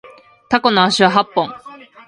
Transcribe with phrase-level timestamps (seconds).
[0.49, 1.53] タコの足は八本